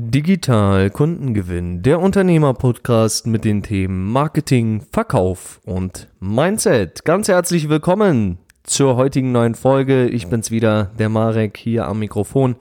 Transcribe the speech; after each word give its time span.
Digital 0.00 0.90
Kundengewinn, 0.90 1.82
der 1.82 1.98
Unternehmer-Podcast 1.98 3.26
mit 3.26 3.44
den 3.44 3.64
Themen 3.64 4.12
Marketing, 4.12 4.80
Verkauf 4.92 5.60
und 5.64 6.06
Mindset. 6.20 7.04
Ganz 7.04 7.26
herzlich 7.26 7.68
willkommen 7.68 8.38
zur 8.62 8.94
heutigen 8.94 9.32
neuen 9.32 9.56
Folge. 9.56 10.06
Ich 10.06 10.28
bin's 10.28 10.52
wieder, 10.52 10.92
der 11.00 11.08
Marek 11.08 11.56
hier 11.56 11.86
am 11.88 11.98
Mikrofon 11.98 12.54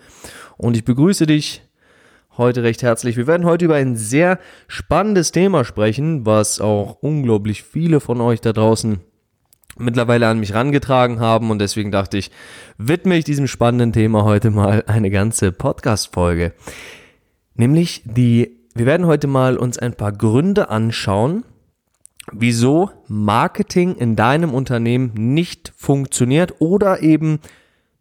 und 0.57 0.75
ich 0.75 0.83
begrüße 0.83 1.27
dich 1.27 1.61
heute 2.37 2.63
recht 2.63 2.81
herzlich. 2.81 3.17
Wir 3.17 3.27
werden 3.27 3.45
heute 3.45 3.65
über 3.65 3.75
ein 3.75 3.95
sehr 3.95 4.39
spannendes 4.67 5.31
Thema 5.31 5.63
sprechen, 5.63 6.25
was 6.25 6.59
auch 6.59 6.97
unglaublich 7.01 7.61
viele 7.61 7.99
von 7.99 8.19
euch 8.19 8.41
da 8.41 8.51
draußen 8.51 8.99
mittlerweile 9.77 10.27
an 10.27 10.39
mich 10.39 10.55
rangetragen 10.55 11.19
haben 11.19 11.51
und 11.51 11.59
deswegen 11.59 11.91
dachte 11.91 12.17
ich, 12.17 12.31
widme 12.79 13.15
ich 13.15 13.25
diesem 13.25 13.45
spannenden 13.45 13.93
Thema 13.93 14.23
heute 14.23 14.49
mal 14.49 14.83
eine 14.87 15.11
ganze 15.11 15.51
Podcast-Folge. 15.51 16.53
Nämlich 17.57 18.03
die, 18.05 18.55
wir 18.75 18.85
werden 18.85 19.07
heute 19.07 19.27
mal 19.27 19.57
uns 19.57 19.77
ein 19.77 19.93
paar 19.93 20.11
Gründe 20.11 20.69
anschauen, 20.69 21.43
wieso 22.31 22.91
Marketing 23.07 23.95
in 23.95 24.15
deinem 24.15 24.53
Unternehmen 24.53 25.11
nicht 25.13 25.73
funktioniert 25.75 26.55
oder 26.59 27.01
eben 27.01 27.39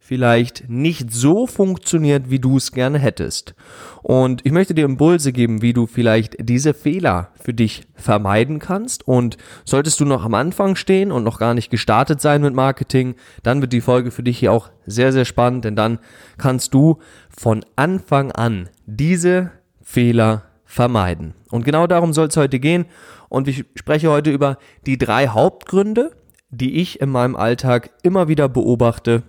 vielleicht 0.06 0.68
nicht 0.68 1.12
so 1.12 1.48
funktioniert, 1.48 2.30
wie 2.30 2.38
du 2.38 2.58
es 2.58 2.70
gerne 2.70 3.00
hättest. 3.00 3.56
Und 4.04 4.46
ich 4.46 4.52
möchte 4.52 4.72
dir 4.72 4.84
Impulse 4.84 5.32
geben, 5.32 5.62
wie 5.62 5.72
du 5.72 5.86
vielleicht 5.86 6.36
diese 6.38 6.74
Fehler 6.74 7.30
für 7.34 7.52
dich 7.52 7.88
vermeiden 7.96 8.60
kannst. 8.60 9.08
Und 9.08 9.36
solltest 9.64 9.98
du 9.98 10.04
noch 10.04 10.24
am 10.24 10.34
Anfang 10.34 10.76
stehen 10.76 11.10
und 11.10 11.24
noch 11.24 11.40
gar 11.40 11.54
nicht 11.54 11.70
gestartet 11.70 12.20
sein 12.20 12.40
mit 12.40 12.54
Marketing, 12.54 13.16
dann 13.42 13.60
wird 13.60 13.72
die 13.72 13.80
Folge 13.80 14.12
für 14.12 14.22
dich 14.22 14.38
hier 14.38 14.52
auch 14.52 14.70
sehr, 14.86 15.12
sehr 15.12 15.24
spannend, 15.24 15.64
denn 15.64 15.74
dann 15.74 15.98
kannst 16.38 16.72
du 16.72 16.98
von 17.36 17.64
Anfang 17.74 18.30
an 18.30 18.68
diese 18.86 19.50
Fehler 19.82 20.44
vermeiden. 20.64 21.34
Und 21.50 21.64
genau 21.64 21.88
darum 21.88 22.12
soll 22.12 22.28
es 22.28 22.36
heute 22.36 22.60
gehen. 22.60 22.86
Und 23.28 23.48
ich 23.48 23.64
spreche 23.74 24.08
heute 24.08 24.30
über 24.30 24.58
die 24.86 24.98
drei 24.98 25.26
Hauptgründe, 25.26 26.12
die 26.50 26.76
ich 26.76 27.00
in 27.00 27.10
meinem 27.10 27.34
Alltag 27.34 27.90
immer 28.04 28.28
wieder 28.28 28.48
beobachte, 28.48 29.24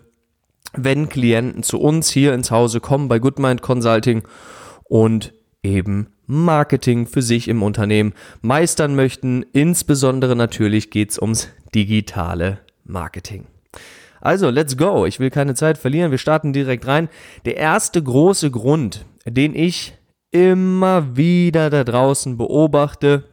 wenn 0.78 1.10
Klienten 1.10 1.64
zu 1.64 1.80
uns 1.80 2.10
hier 2.10 2.34
ins 2.34 2.52
Hause 2.52 2.80
kommen 2.80 3.08
bei 3.08 3.20
Goodmind 3.20 3.62
Consulting 3.62 4.24
und 4.84 5.34
eben 5.64 6.08
Marketing 6.26 7.08
für 7.08 7.22
sich 7.22 7.48
im 7.48 7.64
Unternehmen 7.64 8.14
meistern 8.42 8.96
möchten. 8.96 9.44
Insbesondere 9.54 10.36
natürlich 10.36 10.90
geht 10.92 11.12
es 11.12 11.20
ums 11.20 11.50
digitale 11.74 12.60
Marketing. 12.84 13.48
Also, 14.20 14.50
let's 14.50 14.78
go. 14.78 15.06
Ich 15.06 15.20
will 15.20 15.30
keine 15.30 15.54
Zeit 15.54 15.78
verlieren. 15.78 16.12
Wir 16.12 16.18
starten 16.18 16.52
direkt 16.52 16.88
rein. 16.88 17.08
Der 17.46 17.58
erste 17.58 18.02
große 18.02 18.52
Grund, 18.52 19.06
den 19.26 19.56
ich 19.56 19.94
immer 20.32 21.16
wieder 21.16 21.70
da 21.70 21.84
draußen 21.84 22.38
beobachte, 22.38 23.24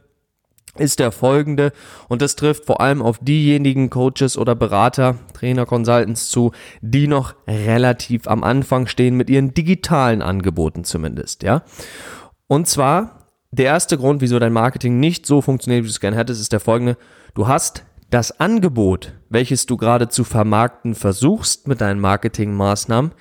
ist 0.77 0.99
der 0.99 1.11
folgende 1.11 1.71
und 2.07 2.21
das 2.21 2.35
trifft 2.35 2.65
vor 2.65 2.81
allem 2.81 3.01
auf 3.01 3.19
diejenigen 3.19 3.89
Coaches 3.89 4.37
oder 4.37 4.55
Berater, 4.55 5.17
Trainer, 5.33 5.65
Consultants 5.65 6.29
zu, 6.29 6.51
die 6.81 7.07
noch 7.07 7.35
relativ 7.47 8.27
am 8.27 8.43
Anfang 8.43 8.87
stehen 8.87 9.15
mit 9.15 9.29
ihren 9.29 9.53
digitalen 9.53 10.21
Angeboten 10.21 10.83
zumindest, 10.83 11.43
ja. 11.43 11.63
Und 12.47 12.67
zwar 12.67 13.25
der 13.51 13.65
erste 13.65 13.97
Grund, 13.97 14.21
wieso 14.21 14.37
dein 14.37 14.53
Marketing 14.53 14.99
nicht 14.99 15.25
so 15.25 15.41
funktioniert, 15.41 15.83
wie 15.83 15.87
du 15.87 15.91
es 15.91 15.99
gerne 16.01 16.17
hättest, 16.17 16.41
ist 16.41 16.51
der 16.51 16.59
folgende. 16.59 16.97
Du 17.33 17.47
hast 17.47 17.85
das 18.09 18.39
Angebot, 18.39 19.13
welches 19.29 19.65
du 19.65 19.77
gerade 19.77 20.09
zu 20.09 20.23
vermarkten 20.23 20.93
versuchst 20.93 21.67
mit 21.67 21.81
deinen 21.81 21.99
Marketingmaßnahmen, 21.99 23.13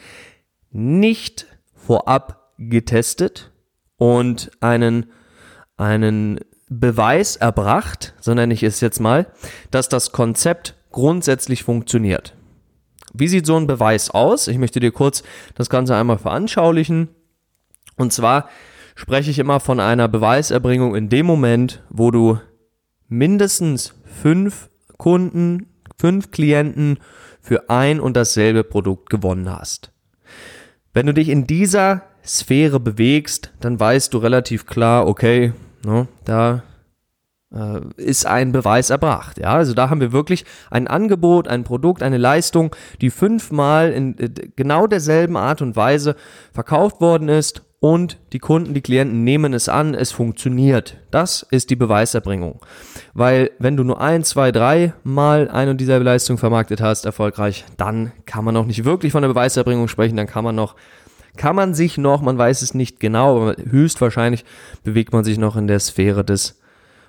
nicht 0.70 1.46
vorab 1.74 2.52
getestet 2.58 3.52
und 3.96 4.50
einen, 4.60 5.06
einen 5.76 6.40
Beweis 6.68 7.36
erbracht, 7.36 8.14
so 8.20 8.34
nenne 8.34 8.54
ich 8.54 8.62
es 8.62 8.80
jetzt 8.80 9.00
mal, 9.00 9.26
dass 9.70 9.88
das 9.88 10.12
Konzept 10.12 10.74
grundsätzlich 10.90 11.62
funktioniert. 11.62 12.34
Wie 13.12 13.28
sieht 13.28 13.46
so 13.46 13.56
ein 13.56 13.66
Beweis 13.66 14.10
aus? 14.10 14.48
Ich 14.48 14.58
möchte 14.58 14.80
dir 14.80 14.90
kurz 14.90 15.22
das 15.54 15.70
Ganze 15.70 15.94
einmal 15.94 16.18
veranschaulichen. 16.18 17.08
Und 17.96 18.12
zwar 18.12 18.48
spreche 18.94 19.30
ich 19.30 19.38
immer 19.38 19.60
von 19.60 19.78
einer 19.78 20.08
Beweiserbringung 20.08 20.94
in 20.94 21.08
dem 21.08 21.26
Moment, 21.26 21.82
wo 21.90 22.10
du 22.10 22.40
mindestens 23.08 23.94
fünf 24.04 24.68
Kunden, 24.96 25.66
fünf 25.96 26.30
Klienten 26.30 26.98
für 27.40 27.70
ein 27.70 28.00
und 28.00 28.16
dasselbe 28.16 28.64
Produkt 28.64 29.10
gewonnen 29.10 29.50
hast. 29.50 29.92
Wenn 30.92 31.06
du 31.06 31.14
dich 31.14 31.28
in 31.28 31.46
dieser 31.46 32.02
Sphäre 32.24 32.80
bewegst, 32.80 33.52
dann 33.60 33.78
weißt 33.78 34.14
du 34.14 34.18
relativ 34.18 34.66
klar, 34.66 35.06
okay, 35.06 35.52
Ne? 35.84 36.08
Da 36.24 36.62
äh, 37.54 37.80
ist 37.96 38.26
ein 38.26 38.52
Beweis 38.52 38.90
erbracht. 38.90 39.38
Ja, 39.38 39.54
also 39.54 39.74
da 39.74 39.90
haben 39.90 40.00
wir 40.00 40.12
wirklich 40.12 40.44
ein 40.70 40.88
Angebot, 40.88 41.48
ein 41.48 41.64
Produkt, 41.64 42.02
eine 42.02 42.18
Leistung, 42.18 42.74
die 43.00 43.10
fünfmal 43.10 43.92
in 43.92 44.18
äh, 44.18 44.28
genau 44.56 44.86
derselben 44.86 45.36
Art 45.36 45.62
und 45.62 45.76
Weise 45.76 46.16
verkauft 46.52 47.00
worden 47.00 47.28
ist 47.28 47.62
und 47.84 48.18
die 48.32 48.38
Kunden, 48.38 48.72
die 48.72 48.80
Klienten 48.80 49.24
nehmen 49.24 49.52
es 49.52 49.68
an, 49.68 49.94
es 49.94 50.10
funktioniert. 50.10 50.96
Das 51.10 51.46
ist 51.50 51.68
die 51.68 51.76
Beweiserbringung. 51.76 52.60
Weil 53.12 53.50
wenn 53.58 53.76
du 53.76 53.84
nur 53.84 54.00
ein, 54.00 54.24
zwei, 54.24 54.52
drei 54.52 54.94
Mal 55.04 55.50
eine 55.50 55.72
und 55.72 55.82
dieselbe 55.82 56.04
Leistung 56.04 56.38
vermarktet 56.38 56.80
hast, 56.80 57.04
erfolgreich, 57.04 57.66
dann 57.76 58.12
kann 58.24 58.42
man 58.42 58.54
noch 58.54 58.64
nicht 58.64 58.86
wirklich 58.86 59.12
von 59.12 59.20
der 59.20 59.28
Beweiserbringung 59.28 59.88
sprechen, 59.88 60.16
dann 60.16 60.26
kann 60.26 60.44
man 60.44 60.54
noch 60.54 60.76
kann 61.36 61.56
man 61.56 61.74
sich 61.74 61.98
noch, 61.98 62.22
man 62.22 62.38
weiß 62.38 62.62
es 62.62 62.74
nicht 62.74 63.00
genau, 63.00 63.42
aber 63.42 63.56
höchstwahrscheinlich 63.62 64.44
bewegt 64.82 65.12
man 65.12 65.24
sich 65.24 65.38
noch 65.38 65.56
in 65.56 65.66
der 65.66 65.80
Sphäre 65.80 66.24
des 66.24 66.60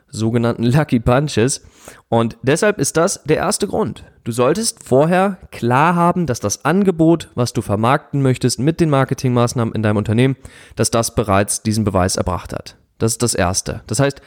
sogenannten 0.08 0.64
Lucky 0.64 1.00
Punches. 1.00 1.62
Und 2.10 2.38
deshalb 2.42 2.80
ist 2.80 2.98
das 2.98 3.24
der 3.24 3.38
erste 3.38 3.68
Grund. 3.68 4.04
Du 4.24 4.32
solltest 4.32 4.84
vorher 4.84 5.38
klar 5.52 5.96
haben, 5.96 6.26
dass 6.26 6.40
das 6.40 6.66
Angebot, 6.66 7.30
was 7.36 7.54
du 7.54 7.62
vermarkten 7.62 8.22
möchtest 8.22 8.60
mit 8.60 8.80
den 8.80 8.90
Marketingmaßnahmen 8.90 9.76
in 9.76 9.84
deinem 9.84 9.98
Unternehmen, 9.98 10.36
dass 10.76 10.90
das 10.90 11.14
bereits 11.14 11.62
diesen 11.62 11.84
Beweis 11.84 12.16
erbracht 12.16 12.54
hat. 12.54 12.76
Das 12.98 13.14
ist 13.14 13.24
das 13.24 13.36
Erste. 13.36 13.82
Das 13.88 14.00
heißt, 14.00 14.22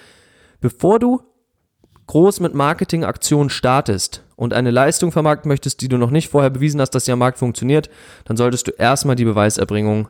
bevor 0.60 0.98
du 0.98 1.22
groß 2.08 2.41
mit 2.41 2.54
Marketingaktionen 2.54 3.50
startest 3.50 4.24
und 4.34 4.52
eine 4.52 4.70
Leistung 4.70 5.12
vermarkten 5.12 5.48
möchtest, 5.48 5.80
die 5.80 5.88
du 5.88 5.98
noch 5.98 6.10
nicht 6.10 6.28
vorher 6.28 6.50
bewiesen 6.50 6.80
hast, 6.80 6.91
dass 6.91 7.04
sie 7.04 7.12
am 7.12 7.20
Markt 7.20 7.38
funktioniert, 7.38 7.88
dann 8.24 8.36
solltest 8.36 8.66
du 8.66 8.72
erstmal 8.72 9.14
die 9.14 9.24
Beweiserbringung 9.24 10.08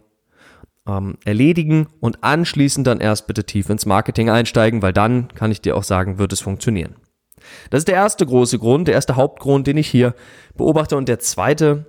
ähm, 0.86 1.18
erledigen 1.24 1.88
und 2.00 2.22
anschließend 2.22 2.86
dann 2.86 3.00
erst 3.00 3.26
bitte 3.26 3.44
tief 3.44 3.68
ins 3.68 3.84
Marketing 3.84 4.30
einsteigen, 4.30 4.80
weil 4.80 4.92
dann 4.92 5.28
kann 5.34 5.50
ich 5.50 5.60
dir 5.60 5.76
auch 5.76 5.82
sagen, 5.82 6.18
wird 6.18 6.32
es 6.32 6.40
funktionieren. 6.40 6.96
Das 7.70 7.80
ist 7.80 7.88
der 7.88 7.96
erste 7.96 8.24
große 8.24 8.58
Grund, 8.58 8.88
der 8.88 8.94
erste 8.94 9.16
Hauptgrund, 9.16 9.66
den 9.66 9.76
ich 9.76 9.88
hier 9.88 10.14
beobachte 10.56 10.96
und 10.96 11.08
der 11.08 11.18
zweite, 11.18 11.86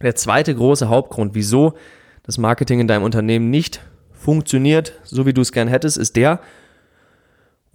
der 0.00 0.14
zweite 0.14 0.54
große 0.54 0.88
Hauptgrund, 0.88 1.34
wieso 1.34 1.74
das 2.22 2.38
Marketing 2.38 2.80
in 2.80 2.88
deinem 2.88 3.04
Unternehmen 3.04 3.50
nicht 3.50 3.80
funktioniert, 4.12 4.94
so 5.04 5.26
wie 5.26 5.32
du 5.34 5.42
es 5.42 5.52
gern 5.52 5.68
hättest, 5.68 5.98
ist 5.98 6.16
der, 6.16 6.40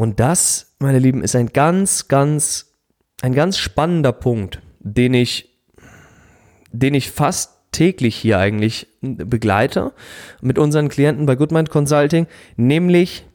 und 0.02 0.20
das, 0.20 0.74
meine 0.80 0.98
Lieben, 0.98 1.24
ist 1.24 1.36
ein 1.36 1.54
ganz, 1.54 2.08
ganz, 2.08 2.74
ein 3.22 3.34
ganz 3.36 3.60
spannender 3.60 4.12
Punkt, 4.12 4.60
den 4.80 5.14
ich, 5.14 5.62
den 6.72 6.96
ich 6.96 7.12
fast 7.12 7.72
täglich 7.72 8.16
hier 8.16 8.40
eigentlich 8.40 8.88
begleite 9.02 9.94
mit 10.42 10.58
unseren 10.58 10.90
Klienten 10.90 11.28
bei 11.28 11.36
Goodmind 11.36 11.70
Consulting, 11.70 12.26
nämlich 12.56 13.28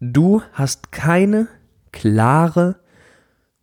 du 0.00 0.42
hast 0.54 0.90
keine 0.90 1.46
klare, 1.92 2.80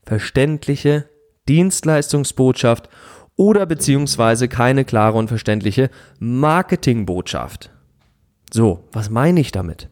verständliche 0.04 1.10
Dienstleistungsbotschaft 1.50 2.88
oder 3.36 3.66
beziehungsweise 3.66 4.48
keine 4.48 4.86
klare 4.86 5.18
und 5.18 5.28
verständliche 5.28 5.90
Marketingbotschaft. 6.20 7.70
So, 8.50 8.88
was 8.94 9.10
meine 9.10 9.42
ich 9.42 9.52
damit? 9.52 9.90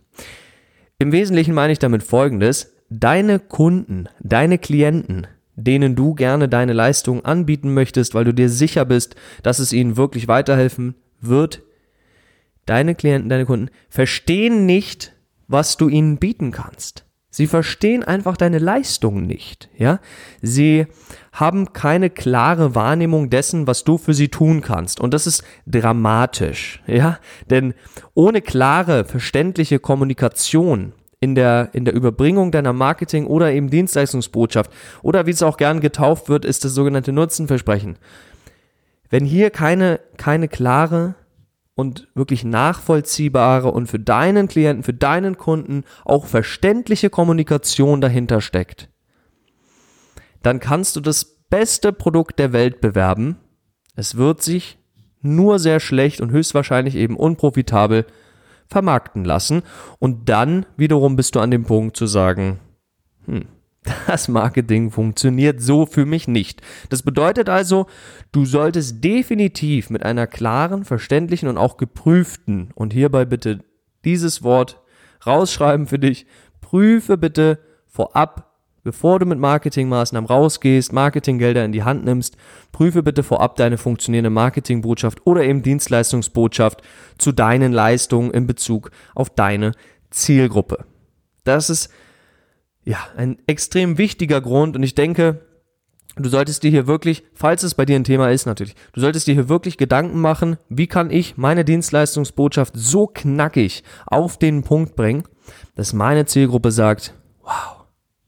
Im 0.99 1.11
Wesentlichen 1.11 1.53
meine 1.53 1.73
ich 1.73 1.79
damit 1.79 2.01
Folgendes. 2.01 2.73
Deine 2.89 3.37
Kunden, 3.37 4.09
deine 4.19 4.57
Klienten, 4.57 5.27
denen 5.55 5.95
du 5.95 6.15
gerne 6.15 6.49
deine 6.49 6.73
Leistung 6.73 7.23
anbieten 7.23 7.73
möchtest, 7.73 8.15
weil 8.15 8.25
du 8.25 8.33
dir 8.33 8.49
sicher 8.49 8.83
bist, 8.83 9.15
dass 9.43 9.59
es 9.59 9.73
ihnen 9.73 9.95
wirklich 9.95 10.27
weiterhelfen 10.27 10.95
wird, 11.21 11.61
deine 12.65 12.95
Klienten, 12.95 13.29
deine 13.29 13.45
Kunden 13.45 13.69
verstehen 13.89 14.65
nicht, 14.65 15.13
was 15.47 15.77
du 15.77 15.87
ihnen 15.87 16.17
bieten 16.17 16.51
kannst. 16.51 17.06
Sie 17.37 17.45
verstehen 17.45 18.03
einfach 18.03 18.35
deine 18.35 18.57
Leistung 18.57 19.27
nicht, 19.27 19.69
ja? 19.77 19.99
Sie 20.41 20.87
haben 21.31 21.71
keine 21.71 22.09
klare 22.09 22.73
Wahrnehmung 22.73 23.29
dessen, 23.29 23.67
was 23.67 23.83
du 23.83 23.99
für 23.99 24.15
sie 24.15 24.29
tun 24.29 24.61
kannst. 24.61 24.99
Und 24.99 25.13
das 25.13 25.27
ist 25.27 25.43
dramatisch, 25.67 26.81
ja? 26.87 27.19
Denn 27.47 27.75
ohne 28.15 28.41
klare, 28.41 29.05
verständliche 29.05 29.77
Kommunikation 29.77 30.93
in 31.19 31.35
der, 31.35 31.69
in 31.73 31.85
der 31.85 31.93
Überbringung 31.93 32.51
deiner 32.51 32.73
Marketing- 32.73 33.27
oder 33.27 33.51
eben 33.51 33.69
Dienstleistungsbotschaft 33.69 34.71
oder 35.03 35.27
wie 35.27 35.31
es 35.31 35.43
auch 35.43 35.57
gern 35.57 35.79
getauft 35.79 36.29
wird, 36.29 36.43
ist 36.43 36.65
das 36.65 36.73
sogenannte 36.73 37.11
Nutzenversprechen. 37.11 37.99
Wenn 39.11 39.25
hier 39.25 39.51
keine, 39.51 39.99
keine 40.17 40.47
klare 40.47 41.13
und 41.77 42.07
wirklich 42.15 42.43
nachvollziehbare 42.43 43.71
und 43.71 43.85
für 43.85 43.99
deinen 43.99 44.47
Klienten, 44.47 44.83
für 44.83 44.95
deinen 44.95 45.37
Kunden 45.37 45.83
auch 46.05 46.25
verständliche 46.25 47.11
Kommunikation 47.11 48.01
dahinter 48.01 48.41
steckt, 48.41 48.89
dann 50.41 50.59
kannst 50.59 50.95
du 50.95 51.01
das 51.01 51.37
beste 51.51 51.93
Produkt 51.93 52.39
der 52.39 52.51
Welt 52.51 52.81
bewerben. 52.81 53.37
Es 53.95 54.17
wird 54.17 54.41
sich 54.41 54.79
nur 55.21 55.59
sehr 55.59 55.79
schlecht 55.79 56.19
und 56.19 56.31
höchstwahrscheinlich 56.31 56.95
eben 56.95 57.15
unprofitabel 57.15 58.07
vermarkten 58.65 59.23
lassen. 59.23 59.61
Und 59.99 60.29
dann 60.29 60.65
wiederum 60.77 61.15
bist 61.15 61.35
du 61.35 61.39
an 61.39 61.51
dem 61.51 61.65
Punkt 61.65 61.95
zu 61.95 62.07
sagen, 62.07 62.59
hm, 63.25 63.45
das 64.07 64.27
Marketing 64.27 64.91
funktioniert 64.91 65.61
so 65.61 65.85
für 65.85 66.05
mich 66.05 66.27
nicht. 66.27 66.61
Das 66.89 67.03
bedeutet 67.03 67.49
also, 67.49 67.87
du 68.31 68.45
solltest 68.45 69.03
definitiv 69.03 69.89
mit 69.89 70.03
einer 70.03 70.27
klaren, 70.27 70.85
verständlichen 70.85 71.49
und 71.49 71.57
auch 71.57 71.77
geprüften, 71.77 72.71
und 72.75 72.93
hierbei 72.93 73.25
bitte 73.25 73.59
dieses 74.05 74.43
Wort 74.43 74.81
rausschreiben 75.25 75.87
für 75.87 75.99
dich, 75.99 76.25
prüfe 76.61 77.17
bitte 77.17 77.59
vorab, 77.87 78.53
bevor 78.83 79.19
du 79.19 79.25
mit 79.25 79.39
Marketingmaßnahmen 79.39 80.29
rausgehst, 80.29 80.93
Marketinggelder 80.93 81.65
in 81.65 81.71
die 81.71 81.83
Hand 81.83 82.05
nimmst, 82.05 82.37
prüfe 82.71 83.03
bitte 83.03 83.23
vorab 83.23 83.55
deine 83.57 83.77
funktionierende 83.77 84.29
Marketingbotschaft 84.29 85.25
oder 85.25 85.43
eben 85.43 85.61
Dienstleistungsbotschaft 85.61 86.81
zu 87.17 87.31
deinen 87.31 87.73
Leistungen 87.73 88.31
in 88.31 88.47
Bezug 88.47 88.91
auf 89.13 89.29
deine 89.29 89.73
Zielgruppe. 90.09 90.85
Das 91.43 91.69
ist 91.69 91.89
ja, 92.87 92.99
ein 93.17 93.37
extrem 93.47 93.97
wichtiger 93.97 94.39
Grund 94.39 94.77
und 94.77 94.83
ich 94.83 94.95
denke, 94.95 95.41
du 96.15 96.29
solltest 96.29 96.63
dir 96.63 96.71
hier 96.71 96.87
wirklich, 96.87 97.23
falls 97.33 97.63
es 97.63 97.75
bei 97.75 97.85
dir 97.85 97.97
ein 97.97 98.05
Thema 98.05 98.31
ist 98.31 98.45
natürlich, 98.45 98.75
du 98.93 99.01
solltest 99.01 99.27
dir 99.27 99.33
hier 99.33 99.49
wirklich 99.49 99.77
Gedanken 99.77 100.21
machen, 100.21 100.55
wie 100.69 100.87
kann 100.87 101.11
ich 101.11 101.35
meine 101.35 101.65
Dienstleistungsbotschaft 101.65 102.73
so 102.77 103.05
knackig 103.05 103.83
auf 104.05 104.39
den 104.39 104.63
Punkt 104.63 104.95
bringen, 104.95 105.23
dass 105.75 105.91
meine 105.91 106.27
Zielgruppe 106.27 106.71
sagt, 106.71 107.13
wow, 107.43 107.83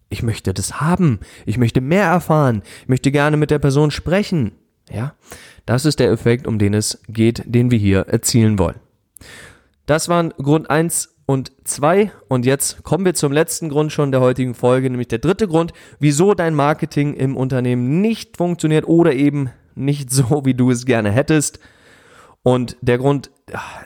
ich 0.09 0.23
möchte 0.23 0.53
das 0.53 0.81
haben, 0.81 1.21
ich 1.45 1.57
möchte 1.57 1.79
mehr 1.79 2.07
erfahren, 2.07 2.61
ich 2.81 2.89
möchte 2.89 3.11
gerne 3.11 3.37
mit 3.37 3.51
der 3.51 3.59
Person 3.59 3.91
sprechen. 3.91 4.51
Ja, 4.91 5.13
das 5.65 5.85
ist 5.85 6.01
der 6.01 6.11
Effekt, 6.11 6.47
um 6.47 6.59
den 6.59 6.73
es 6.73 6.99
geht, 7.07 7.43
den 7.45 7.71
wir 7.71 7.77
hier 7.77 8.07
erzielen 8.09 8.59
wollen. 8.59 8.81
Das 9.85 10.09
waren 10.09 10.31
Grund 10.31 10.69
eins 10.69 11.15
und 11.29 11.51
zwei. 11.63 12.11
Und 12.27 12.43
jetzt 12.47 12.81
kommen 12.81 13.05
wir 13.05 13.13
zum 13.13 13.31
letzten 13.31 13.69
Grund 13.69 13.91
schon 13.91 14.11
der 14.11 14.19
heutigen 14.19 14.55
Folge, 14.55 14.89
nämlich 14.89 15.09
der 15.09 15.19
dritte 15.19 15.47
Grund, 15.47 15.73
wieso 15.99 16.33
dein 16.33 16.55
Marketing 16.55 17.13
im 17.13 17.37
Unternehmen 17.37 18.01
nicht 18.01 18.35
funktioniert 18.35 18.87
oder 18.87 19.13
eben 19.13 19.51
nicht 19.75 20.09
so, 20.11 20.43
wie 20.45 20.55
du 20.55 20.71
es 20.71 20.87
gerne 20.87 21.11
hättest. 21.11 21.59
Und 22.41 22.77
der 22.81 22.97
Grund, 22.97 23.29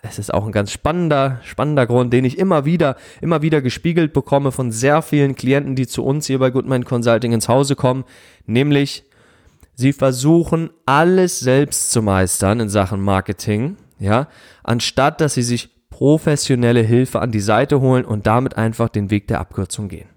es 0.04 0.20
ist 0.20 0.34
auch 0.34 0.46
ein 0.46 0.54
ganz 0.54 0.72
spannender, 0.72 1.42
spannender 1.44 1.86
Grund, 1.86 2.14
den 2.14 2.24
ich 2.24 2.38
immer 2.38 2.64
wieder, 2.64 2.96
immer 3.20 3.42
wieder 3.42 3.62
gespiegelt 3.62 4.14
bekomme 4.14 4.54
von 4.54 4.72
sehr 4.72 5.02
vielen 5.02 5.36
Klienten, 5.36 5.76
die 5.76 5.86
zu 5.86 6.06
uns 6.06 6.28
hier 6.28 6.40
bei 6.40 6.50
Goodman 6.50 6.86
Consulting 6.86 7.34
ins 7.34 7.50
Hause 7.50 7.76
kommen, 7.76 8.06
nämlich 8.46 9.04
sie 9.74 9.92
versuchen 9.92 10.70
alles 10.86 11.42
selbst 11.42 11.92
zu 11.92 12.02
meistern 12.02 12.62
in 12.62 12.70
Sachen 12.70 13.02
Marketing, 13.02 13.76
ja, 14.00 14.30
anstatt 14.64 15.20
dass 15.20 15.34
sie 15.34 15.44
sich 15.44 15.74
professionelle 15.94 16.82
Hilfe 16.82 17.22
an 17.22 17.32
die 17.32 17.40
Seite 17.40 17.80
holen 17.80 18.04
und 18.04 18.26
damit 18.26 18.58
einfach 18.58 18.90
den 18.90 19.12
Weg 19.12 19.28
der 19.28 19.40
Abkürzung 19.40 19.90
gehen. 19.90 20.10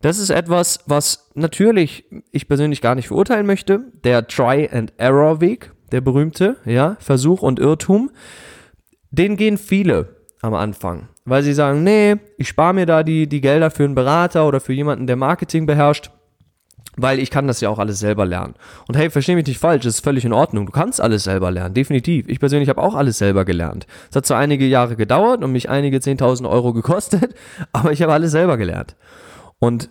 Das 0.00 0.18
ist 0.18 0.30
etwas, 0.30 0.78
was 0.86 1.30
natürlich 1.34 2.06
ich 2.32 2.48
persönlich 2.48 2.80
gar 2.80 2.94
nicht 2.94 3.08
verurteilen 3.08 3.44
möchte. 3.44 3.82
Der 4.02 4.26
Try-and-Error-Weg, 4.26 5.72
der 5.92 6.00
berühmte, 6.00 6.56
ja, 6.64 6.96
Versuch 7.00 7.42
und 7.42 7.58
Irrtum, 7.58 8.10
den 9.10 9.36
gehen 9.36 9.58
viele 9.58 10.16
am 10.40 10.54
Anfang, 10.54 11.10
weil 11.26 11.42
sie 11.42 11.52
sagen, 11.52 11.84
nee, 11.84 12.16
ich 12.38 12.48
spare 12.48 12.72
mir 12.72 12.86
da 12.86 13.02
die, 13.02 13.28
die 13.28 13.42
Gelder 13.42 13.70
für 13.70 13.84
einen 13.84 13.94
Berater 13.94 14.48
oder 14.48 14.60
für 14.60 14.72
jemanden, 14.72 15.06
der 15.06 15.16
Marketing 15.16 15.66
beherrscht 15.66 16.10
weil 16.96 17.18
ich 17.18 17.30
kann 17.30 17.46
das 17.46 17.60
ja 17.60 17.68
auch 17.68 17.78
alles 17.78 17.98
selber 17.98 18.26
lernen. 18.26 18.54
Und 18.88 18.96
hey, 18.96 19.10
versteh 19.10 19.34
mich 19.34 19.46
nicht 19.46 19.58
falsch, 19.58 19.84
das 19.84 19.96
ist 19.96 20.04
völlig 20.04 20.24
in 20.24 20.32
Ordnung. 20.32 20.66
Du 20.66 20.72
kannst 20.72 21.00
alles 21.00 21.24
selber 21.24 21.50
lernen, 21.50 21.74
definitiv. 21.74 22.28
Ich 22.28 22.40
persönlich 22.40 22.68
habe 22.68 22.82
auch 22.82 22.94
alles 22.94 23.18
selber 23.18 23.44
gelernt. 23.44 23.86
Es 24.10 24.16
hat 24.16 24.26
zwar 24.26 24.38
einige 24.38 24.66
Jahre 24.66 24.96
gedauert 24.96 25.42
und 25.44 25.52
mich 25.52 25.68
einige 25.68 25.98
10.000 25.98 26.48
Euro 26.48 26.72
gekostet, 26.72 27.34
aber 27.72 27.92
ich 27.92 28.02
habe 28.02 28.12
alles 28.12 28.32
selber 28.32 28.56
gelernt. 28.56 28.96
Und 29.58 29.90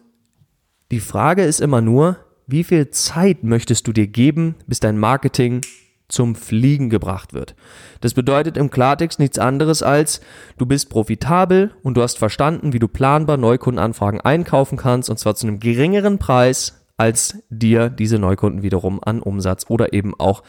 die 0.92 1.00
Frage 1.00 1.44
ist 1.44 1.62
immer 1.62 1.82
nur, 1.82 2.18
wie 2.48 2.64
viel 2.64 2.90
Zeit 2.90 3.44
möchtest 3.44 3.88
du 3.88 3.94
dir 3.94 4.08
geben, 4.08 4.56
bis 4.66 4.80
dein 4.80 4.98
Marketing 4.98 5.62
zum 6.08 6.34
Fliegen 6.34 6.90
gebracht 6.90 7.34
wird. 7.34 7.56
Das 8.02 8.16
bedeutet 8.16 8.58
im 8.58 8.72
Klartext 8.72 9.20
nichts 9.20 9.38
anderes 9.38 9.84
als, 9.84 10.22
du 10.58 10.66
bist 10.66 10.90
profitabel 10.90 11.72
und 11.84 11.96
du 11.96 12.02
hast 12.02 12.18
verstanden, 12.18 12.74
wie 12.74 12.80
du 12.80 12.88
planbar 12.88 13.38
Neukundenanfragen 13.38 14.20
einkaufen 14.20 14.78
kannst 14.78 15.12
und 15.12 15.20
zwar 15.20 15.36
zu 15.36 15.46
einem 15.46 15.60
geringeren 15.60 16.18
Preis 16.18 16.79
als 17.00 17.38
dir 17.50 17.90
diese 17.90 18.20
Neukunden 18.20 18.62
wiederum 18.62 19.00
an 19.04 19.22
Umsatz 19.22 19.66
oder 19.70 19.94
eben 19.94 20.14
auch 20.20 20.44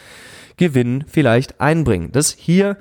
Gewinn 0.56 1.04
vielleicht 1.06 1.60
einbringen. 1.60 2.12
Das 2.12 2.32
hier 2.32 2.76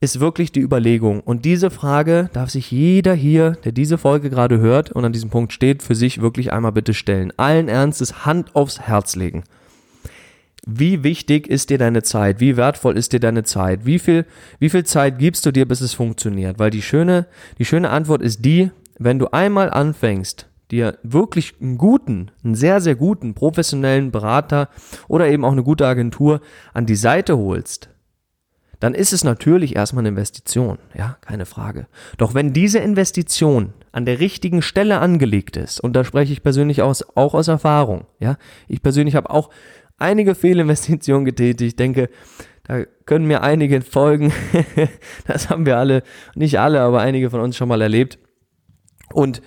ist 0.00 0.20
wirklich 0.20 0.52
die 0.52 0.60
Überlegung. 0.60 1.20
Und 1.20 1.44
diese 1.44 1.70
Frage 1.70 2.30
darf 2.32 2.50
sich 2.50 2.70
jeder 2.70 3.14
hier, 3.14 3.52
der 3.64 3.72
diese 3.72 3.98
Folge 3.98 4.30
gerade 4.30 4.58
hört 4.58 4.92
und 4.92 5.04
an 5.04 5.12
diesem 5.12 5.30
Punkt 5.30 5.52
steht, 5.52 5.82
für 5.82 5.94
sich 5.94 6.20
wirklich 6.20 6.52
einmal 6.52 6.72
bitte 6.72 6.94
stellen. 6.94 7.32
Allen 7.36 7.68
Ernstes 7.68 8.24
Hand 8.24 8.54
aufs 8.54 8.80
Herz 8.80 9.16
legen. 9.16 9.42
Wie 10.64 11.02
wichtig 11.02 11.48
ist 11.48 11.70
dir 11.70 11.78
deine 11.78 12.02
Zeit? 12.02 12.40
Wie 12.40 12.56
wertvoll 12.56 12.96
ist 12.96 13.12
dir 13.12 13.20
deine 13.20 13.42
Zeit? 13.42 13.86
Wie 13.86 13.98
viel, 13.98 14.26
wie 14.58 14.68
viel 14.68 14.84
Zeit 14.84 15.18
gibst 15.18 15.44
du 15.46 15.50
dir, 15.50 15.66
bis 15.66 15.80
es 15.80 15.94
funktioniert? 15.94 16.58
Weil 16.58 16.70
die 16.70 16.82
schöne, 16.82 17.26
die 17.58 17.64
schöne 17.64 17.90
Antwort 17.90 18.22
ist 18.22 18.44
die, 18.44 18.70
wenn 18.98 19.18
du 19.18 19.28
einmal 19.28 19.70
anfängst, 19.70 20.46
dir 20.70 20.98
wirklich 21.02 21.54
einen 21.60 21.78
guten, 21.78 22.30
einen 22.44 22.54
sehr, 22.54 22.80
sehr 22.80 22.94
guten 22.94 23.34
professionellen 23.34 24.10
Berater 24.10 24.68
oder 25.08 25.28
eben 25.28 25.44
auch 25.44 25.52
eine 25.52 25.62
gute 25.62 25.86
Agentur 25.86 26.40
an 26.74 26.86
die 26.86 26.96
Seite 26.96 27.38
holst, 27.38 27.90
dann 28.80 28.94
ist 28.94 29.12
es 29.12 29.24
natürlich 29.24 29.74
erstmal 29.74 30.02
eine 30.02 30.10
Investition, 30.10 30.78
ja, 30.96 31.16
keine 31.20 31.46
Frage. 31.46 31.88
Doch 32.16 32.34
wenn 32.34 32.52
diese 32.52 32.78
Investition 32.78 33.72
an 33.90 34.04
der 34.04 34.20
richtigen 34.20 34.62
Stelle 34.62 35.00
angelegt 35.00 35.56
ist, 35.56 35.80
und 35.80 35.94
da 35.94 36.04
spreche 36.04 36.32
ich 36.32 36.42
persönlich 36.42 36.82
aus, 36.82 37.04
auch 37.16 37.34
aus 37.34 37.48
Erfahrung, 37.48 38.06
ja, 38.20 38.36
ich 38.68 38.82
persönlich 38.82 39.16
habe 39.16 39.30
auch 39.30 39.50
einige 39.96 40.34
Fehlinvestitionen 40.34 41.24
getätigt, 41.24 41.78
denke, 41.78 42.08
da 42.64 42.84
können 43.06 43.26
mir 43.26 43.42
einige 43.42 43.80
folgen, 43.80 44.32
das 45.26 45.50
haben 45.50 45.66
wir 45.66 45.78
alle, 45.78 46.02
nicht 46.36 46.60
alle, 46.60 46.80
aber 46.80 47.00
einige 47.00 47.30
von 47.30 47.40
uns 47.40 47.56
schon 47.56 47.68
mal 47.68 47.80
erlebt. 47.80 48.18
Und 49.12 49.42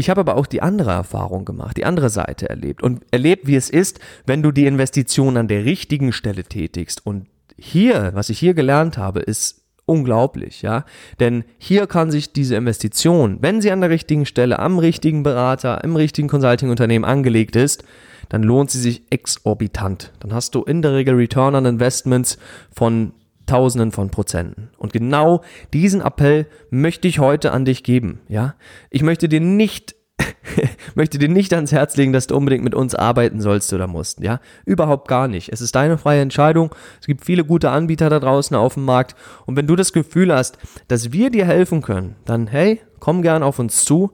ich 0.00 0.10
habe 0.10 0.20
aber 0.20 0.36
auch 0.36 0.46
die 0.46 0.62
andere 0.62 0.90
Erfahrung 0.90 1.44
gemacht, 1.44 1.76
die 1.76 1.84
andere 1.84 2.08
Seite 2.08 2.48
erlebt 2.48 2.82
und 2.82 3.02
erlebt, 3.10 3.46
wie 3.46 3.54
es 3.54 3.68
ist, 3.68 4.00
wenn 4.26 4.42
du 4.42 4.50
die 4.50 4.66
Investition 4.66 5.36
an 5.36 5.46
der 5.46 5.66
richtigen 5.66 6.12
Stelle 6.12 6.42
tätigst. 6.42 7.06
Und 7.06 7.26
hier, 7.58 8.10
was 8.14 8.30
ich 8.30 8.38
hier 8.38 8.54
gelernt 8.54 8.96
habe, 8.96 9.20
ist 9.20 9.60
unglaublich, 9.84 10.62
ja. 10.62 10.86
Denn 11.20 11.44
hier 11.58 11.86
kann 11.86 12.10
sich 12.10 12.32
diese 12.32 12.56
Investition, 12.56 13.38
wenn 13.42 13.60
sie 13.60 13.70
an 13.70 13.82
der 13.82 13.90
richtigen 13.90 14.24
Stelle, 14.24 14.58
am 14.58 14.78
richtigen 14.78 15.22
Berater, 15.22 15.84
im 15.84 15.96
richtigen 15.96 16.28
Consulting-Unternehmen 16.28 17.04
angelegt 17.04 17.54
ist, 17.54 17.84
dann 18.30 18.42
lohnt 18.42 18.70
sie 18.70 18.80
sich 18.80 19.02
exorbitant. 19.10 20.12
Dann 20.20 20.32
hast 20.32 20.54
du 20.54 20.62
in 20.62 20.80
der 20.80 20.94
Regel 20.94 21.14
Return 21.14 21.54
on 21.54 21.66
Investments 21.66 22.38
von 22.72 23.12
Tausenden 23.50 23.90
von 23.90 24.10
Prozenten. 24.10 24.70
Und 24.78 24.92
genau 24.92 25.42
diesen 25.72 26.00
Appell 26.00 26.46
möchte 26.70 27.08
ich 27.08 27.18
heute 27.18 27.50
an 27.50 27.64
dich 27.64 27.82
geben, 27.82 28.20
ja. 28.28 28.54
Ich 28.90 29.02
möchte 29.02 29.28
dir 29.28 29.40
nicht 29.40 29.96
möchte 30.94 31.18
dir 31.18 31.28
nicht 31.28 31.52
ans 31.54 31.72
Herz 31.72 31.96
legen, 31.96 32.12
dass 32.12 32.26
du 32.26 32.36
unbedingt 32.36 32.62
mit 32.62 32.74
uns 32.74 32.94
arbeiten 32.94 33.40
sollst 33.40 33.72
oder 33.72 33.86
musst, 33.86 34.20
ja? 34.20 34.38
Überhaupt 34.64 35.08
gar 35.08 35.26
nicht. 35.26 35.52
Es 35.52 35.60
ist 35.60 35.74
deine 35.74 35.98
freie 35.98 36.20
Entscheidung. 36.20 36.74
Es 37.00 37.06
gibt 37.06 37.24
viele 37.24 37.44
gute 37.44 37.70
Anbieter 37.70 38.08
da 38.08 38.20
draußen 38.20 38.56
auf 38.56 38.74
dem 38.74 38.84
Markt. 38.84 39.16
Und 39.46 39.56
wenn 39.56 39.66
du 39.66 39.74
das 39.74 39.92
Gefühl 39.92 40.32
hast, 40.32 40.58
dass 40.88 41.12
wir 41.12 41.30
dir 41.30 41.46
helfen 41.46 41.82
können, 41.82 42.16
dann 42.24 42.46
hey, 42.46 42.80
komm 43.00 43.22
gern 43.22 43.42
auf 43.42 43.58
uns 43.58 43.84
zu. 43.84 44.12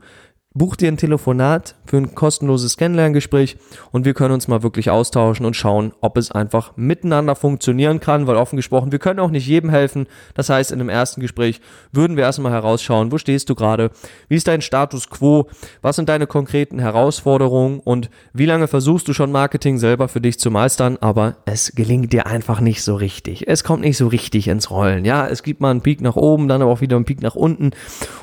Buch 0.56 0.74
dir 0.74 0.88
ein 0.88 0.96
Telefonat 0.96 1.74
für 1.84 1.98
ein 1.98 2.14
kostenloses 2.14 2.78
Kennenlerngespräch 2.78 3.58
und 3.92 4.06
wir 4.06 4.14
können 4.14 4.32
uns 4.32 4.48
mal 4.48 4.62
wirklich 4.62 4.88
austauschen 4.88 5.44
und 5.44 5.54
schauen, 5.54 5.92
ob 6.00 6.16
es 6.16 6.30
einfach 6.32 6.72
miteinander 6.76 7.36
funktionieren 7.36 8.00
kann, 8.00 8.26
weil 8.26 8.36
offen 8.36 8.56
gesprochen, 8.56 8.90
wir 8.90 8.98
können 8.98 9.20
auch 9.20 9.30
nicht 9.30 9.46
jedem 9.46 9.68
helfen. 9.68 10.06
Das 10.32 10.48
heißt, 10.48 10.72
in 10.72 10.78
dem 10.78 10.88
ersten 10.88 11.20
Gespräch 11.20 11.60
würden 11.92 12.16
wir 12.16 12.24
erstmal 12.24 12.52
herausschauen, 12.52 13.12
wo 13.12 13.18
stehst 13.18 13.50
du 13.50 13.54
gerade, 13.54 13.90
wie 14.28 14.36
ist 14.36 14.48
dein 14.48 14.62
Status 14.62 15.10
quo, 15.10 15.46
was 15.82 15.96
sind 15.96 16.08
deine 16.08 16.26
konkreten 16.26 16.78
Herausforderungen 16.78 17.80
und 17.80 18.08
wie 18.32 18.46
lange 18.46 18.66
versuchst 18.66 19.06
du 19.08 19.12
schon 19.12 19.30
Marketing 19.30 19.76
selber 19.76 20.08
für 20.08 20.22
dich 20.22 20.38
zu 20.38 20.50
meistern, 20.50 20.96
aber 21.02 21.36
es 21.44 21.72
gelingt 21.74 22.14
dir 22.14 22.26
einfach 22.26 22.60
nicht 22.60 22.82
so 22.82 22.94
richtig. 22.94 23.46
Es 23.46 23.62
kommt 23.62 23.82
nicht 23.82 23.98
so 23.98 24.06
richtig 24.06 24.48
ins 24.48 24.70
Rollen. 24.70 25.04
Ja, 25.04 25.28
es 25.28 25.42
gibt 25.42 25.60
mal 25.60 25.70
einen 25.70 25.82
Peak 25.82 26.00
nach 26.00 26.16
oben, 26.16 26.48
dann 26.48 26.62
aber 26.62 26.72
auch 26.72 26.80
wieder 26.80 26.96
einen 26.96 27.04
Peak 27.04 27.20
nach 27.20 27.34
unten 27.34 27.72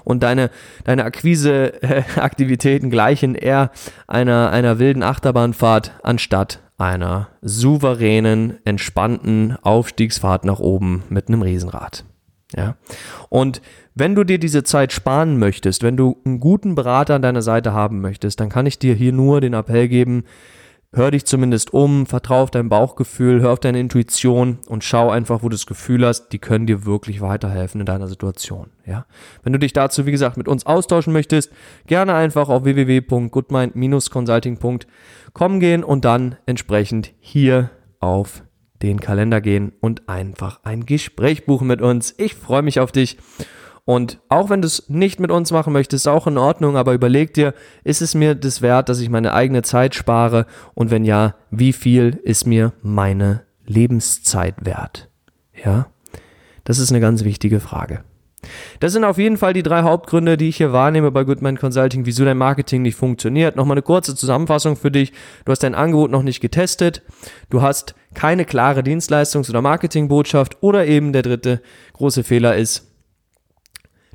und 0.03 0.23
deine, 0.23 0.49
deine 0.83 1.03
Akquise, 1.03 1.81
äh, 1.83 2.01
Aktivitäten 2.23 2.89
gleichen 2.89 3.35
eher 3.35 3.71
einer, 4.07 4.51
einer 4.51 4.79
wilden 4.79 5.03
Achterbahnfahrt 5.03 5.91
anstatt 6.03 6.59
einer 6.77 7.29
souveränen, 7.41 8.57
entspannten 8.65 9.57
Aufstiegsfahrt 9.61 10.45
nach 10.45 10.59
oben 10.59 11.03
mit 11.09 11.27
einem 11.27 11.41
Riesenrad. 11.41 12.03
Ja. 12.55 12.75
Und 13.29 13.61
wenn 13.95 14.15
du 14.15 14.23
dir 14.23 14.39
diese 14.39 14.63
Zeit 14.63 14.91
sparen 14.91 15.37
möchtest, 15.37 15.83
wenn 15.83 15.97
du 15.97 16.17
einen 16.25 16.39
guten 16.39 16.75
Berater 16.75 17.15
an 17.15 17.21
deiner 17.21 17.41
Seite 17.41 17.73
haben 17.73 18.01
möchtest, 18.01 18.39
dann 18.39 18.49
kann 18.49 18.65
ich 18.65 18.79
dir 18.79 18.95
hier 18.95 19.13
nur 19.13 19.41
den 19.41 19.53
Appell 19.53 19.87
geben, 19.87 20.23
hör 20.93 21.11
dich 21.11 21.25
zumindest 21.25 21.73
um, 21.73 22.05
vertrau 22.05 22.43
auf 22.43 22.51
dein 22.51 22.69
Bauchgefühl, 22.69 23.41
hör 23.41 23.51
auf 23.51 23.59
deine 23.59 23.79
Intuition 23.79 24.59
und 24.67 24.83
schau 24.83 25.09
einfach, 25.09 25.41
wo 25.43 25.49
du 25.49 25.55
das 25.55 25.65
Gefühl 25.65 26.05
hast, 26.05 26.29
die 26.29 26.39
können 26.39 26.67
dir 26.67 26.85
wirklich 26.85 27.19
weiterhelfen 27.19 27.81
in 27.81 27.85
deiner 27.85 28.07
Situation. 28.07 28.69
Ja? 28.85 29.05
Wenn 29.43 29.51
du 29.53 29.59
dich 29.59 29.73
dazu, 29.73 30.05
wie 30.05 30.11
gesagt, 30.11 30.37
mit 30.37 30.47
uns 30.47 30.65
austauschen 30.65 31.11
möchtest, 31.11 31.51
gerne 31.87 32.13
einfach 32.13 32.47
auf 32.49 32.63
www.goodmind-consulting.com 32.63 35.59
gehen 35.59 35.83
und 35.83 36.05
dann 36.05 36.37
entsprechend 36.45 37.11
hier 37.19 37.71
auf 37.99 38.43
den 38.83 38.99
Kalender 38.99 39.41
gehen 39.41 39.71
und 39.79 40.07
einfach 40.07 40.59
ein 40.63 40.85
Gespräch 40.85 41.45
buchen 41.45 41.67
mit 41.67 41.81
uns. 41.81 42.13
Ich 42.17 42.35
freue 42.35 42.61
mich 42.61 42.79
auf 42.79 42.91
dich. 42.91 43.17
Und 43.85 44.19
auch 44.29 44.49
wenn 44.49 44.61
du 44.61 44.67
es 44.67 44.89
nicht 44.89 45.19
mit 45.19 45.29
uns 45.29 45.51
machen 45.51 45.73
möchtest, 45.73 46.07
auch 46.07 46.25
in 46.25 46.37
Ordnung, 46.37 46.77
aber 46.77 46.93
überleg 46.93 47.33
dir, 47.33 47.53
ist 47.83 48.01
es 48.01 48.15
mir 48.15 48.33
das 48.33 48.61
wert, 48.61 48.87
dass 48.87 49.01
ich 49.01 49.09
meine 49.09 49.33
eigene 49.33 49.61
Zeit 49.61 49.93
spare? 49.93 50.45
Und 50.73 50.89
wenn 50.89 51.03
ja, 51.03 51.35
wie 51.51 51.73
viel 51.73 52.19
ist 52.23 52.47
mir 52.47 52.71
meine 52.81 53.43
Lebenszeit 53.65 54.65
wert? 54.65 55.09
Ja, 55.65 55.87
das 56.63 56.79
ist 56.79 56.91
eine 56.91 57.01
ganz 57.01 57.25
wichtige 57.25 57.59
Frage. 57.59 58.03
Das 58.79 58.93
sind 58.93 59.03
auf 59.03 59.17
jeden 59.17 59.37
Fall 59.37 59.53
die 59.53 59.63
drei 59.63 59.83
Hauptgründe, 59.83 60.37
die 60.37 60.49
ich 60.49 60.57
hier 60.57 60.73
wahrnehme 60.73 61.11
bei 61.11 61.23
Goodman 61.23 61.57
Consulting, 61.57 62.05
wieso 62.05 62.25
dein 62.25 62.37
Marketing 62.37 62.81
nicht 62.81 62.95
funktioniert. 62.95 63.55
Nochmal 63.55 63.75
eine 63.75 63.81
kurze 63.81 64.15
Zusammenfassung 64.15 64.75
für 64.75 64.91
dich. 64.91 65.13
Du 65.45 65.51
hast 65.51 65.63
dein 65.63 65.75
Angebot 65.75 66.11
noch 66.11 66.23
nicht 66.23 66.41
getestet. 66.41 67.03
Du 67.49 67.61
hast 67.61 67.95
keine 68.13 68.45
klare 68.45 68.81
Dienstleistungs- 68.81 69.49
oder 69.49 69.61
Marketingbotschaft. 69.61 70.57
Oder 70.61 70.85
eben 70.85 71.13
der 71.13 71.21
dritte 71.21 71.61
große 71.93 72.23
Fehler 72.23 72.57
ist, 72.57 72.92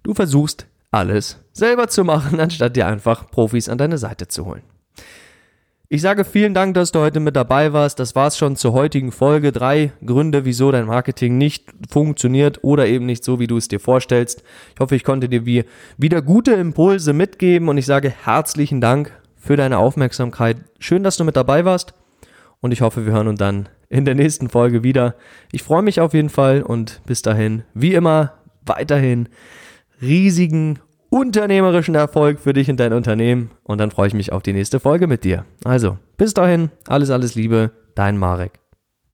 du 0.08 0.14
versuchst 0.14 0.66
alles 0.90 1.38
selber 1.52 1.88
zu 1.88 2.02
machen, 2.02 2.40
anstatt 2.40 2.76
dir 2.76 2.86
einfach 2.86 3.30
Profis 3.30 3.68
an 3.68 3.76
deine 3.76 3.98
Seite 3.98 4.26
zu 4.26 4.46
holen. 4.46 4.62
Ich 5.90 6.02
sage 6.02 6.24
vielen 6.24 6.54
Dank, 6.54 6.74
dass 6.74 6.92
du 6.92 7.00
heute 7.00 7.20
mit 7.20 7.36
dabei 7.36 7.72
warst. 7.72 7.98
Das 7.98 8.14
war's 8.14 8.36
schon 8.36 8.56
zur 8.56 8.72
heutigen 8.72 9.10
Folge. 9.12 9.52
Drei 9.52 9.92
Gründe, 10.04 10.44
wieso 10.44 10.70
dein 10.70 10.86
Marketing 10.86 11.38
nicht 11.38 11.64
funktioniert 11.90 12.60
oder 12.62 12.86
eben 12.86 13.06
nicht 13.06 13.24
so, 13.24 13.38
wie 13.38 13.46
du 13.46 13.56
es 13.56 13.68
dir 13.68 13.80
vorstellst. 13.80 14.42
Ich 14.74 14.80
hoffe, 14.80 14.96
ich 14.96 15.04
konnte 15.04 15.28
dir 15.28 15.46
wie, 15.46 15.64
wieder 15.96 16.20
gute 16.20 16.52
Impulse 16.52 17.12
mitgeben 17.12 17.68
und 17.68 17.78
ich 17.78 17.86
sage 17.86 18.10
herzlichen 18.10 18.80
Dank 18.80 19.12
für 19.36 19.56
deine 19.56 19.78
Aufmerksamkeit. 19.78 20.58
Schön, 20.78 21.04
dass 21.04 21.16
du 21.16 21.24
mit 21.24 21.36
dabei 21.36 21.64
warst 21.64 21.94
und 22.60 22.72
ich 22.72 22.80
hoffe, 22.80 23.04
wir 23.04 23.12
hören 23.12 23.28
uns 23.28 23.38
dann 23.38 23.68
in 23.88 24.04
der 24.04 24.14
nächsten 24.14 24.50
Folge 24.50 24.82
wieder. 24.82 25.14
Ich 25.52 25.62
freue 25.62 25.82
mich 25.82 26.00
auf 26.00 26.12
jeden 26.12 26.30
Fall 26.30 26.62
und 26.62 27.00
bis 27.06 27.22
dahin, 27.22 27.62
wie 27.72 27.94
immer, 27.94 28.34
weiterhin 28.66 29.28
riesigen 30.00 30.78
unternehmerischen 31.10 31.94
Erfolg 31.94 32.38
für 32.38 32.52
dich 32.52 32.70
und 32.70 32.78
dein 32.78 32.92
Unternehmen. 32.92 33.50
Und 33.64 33.78
dann 33.78 33.90
freue 33.90 34.08
ich 34.08 34.14
mich 34.14 34.32
auf 34.32 34.42
die 34.42 34.52
nächste 34.52 34.80
Folge 34.80 35.06
mit 35.06 35.24
dir. 35.24 35.44
Also, 35.64 35.98
bis 36.16 36.34
dahin, 36.34 36.70
alles, 36.86 37.10
alles 37.10 37.34
Liebe, 37.34 37.70
dein 37.94 38.18
Marek. 38.18 38.60